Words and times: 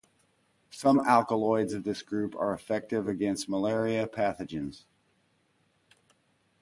Some 0.71 0.99
alkaloids 1.01 1.73
of 1.73 1.83
this 1.83 2.01
group 2.01 2.35
are 2.35 2.55
effective 2.55 3.07
against 3.07 3.47
malaria 3.47 4.07
pathogens. 4.07 4.85